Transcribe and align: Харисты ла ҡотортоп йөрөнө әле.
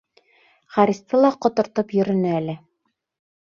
Харисты 0.77 1.19
ла 1.25 1.31
ҡотортоп 1.47 1.93
йөрөнө 1.99 2.33
әле. 2.39 2.57